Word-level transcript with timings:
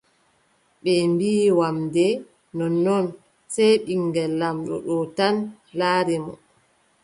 Ɓe 0.83 0.91
mbiʼi 1.13 1.47
wamnde 1.59 2.05
nonnnon, 2.57 3.05
sey 3.53 3.73
ɓiŋngel 3.85 4.31
laamɗo 4.39 4.75
ɗo 4.85 4.95
tan 5.17 5.35
laari 5.77 6.15
mo. 6.25 6.33